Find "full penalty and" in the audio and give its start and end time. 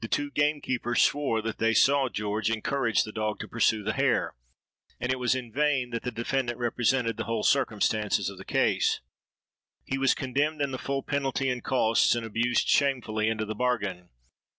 10.78-11.62